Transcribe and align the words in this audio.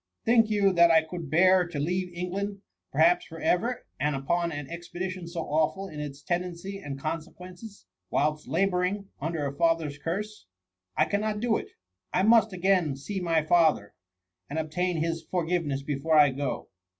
Think 0.25 0.49
you, 0.49 0.73
that 0.73 0.89
I 0.89 1.03
could 1.03 1.29
bear 1.29 1.67
to 1.67 1.77
leave 1.77 2.11
England, 2.11 2.63
per 2.91 2.97
haps 2.97 3.27
for 3.27 3.39
ever, 3.39 3.85
and 3.99 4.15
upon 4.15 4.51
an 4.51 4.67
expedition 4.67 5.27
so 5.27 5.41
awful 5.41 5.87
in 5.87 5.99
its 5.99 6.23
tendency 6.23 6.79
and 6.79 6.99
consequences, 6.99 7.85
whilst 8.09 8.47
labour 8.47 8.83
ing 8.83 9.09
under 9.19 9.45
a 9.45 9.53
father'^s 9.53 10.01
curse? 10.01 10.47
I 10.97 11.05
cannot 11.05 11.39
da 11.39 11.55
it. 11.57 11.67
I 12.11 12.23
must 12.23 12.51
again 12.51 12.95
see 12.95 13.19
my 13.19 13.43
father, 13.45 13.93
and 14.49 14.57
obtain 14.57 14.97
his 14.97 15.21
for 15.29 15.45
giveness 15.45 15.83
before 15.83 16.15
I 16.17 16.31
go." 16.31 16.69